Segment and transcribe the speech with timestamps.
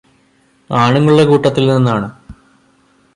[0.69, 2.07] ആണുങ്ങളുടെ കൂട്ടത്തിൽ നിന്നാണ്